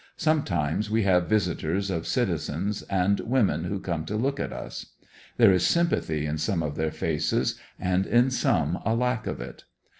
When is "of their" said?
6.63-6.89